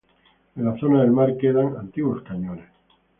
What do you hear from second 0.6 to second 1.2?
la zona del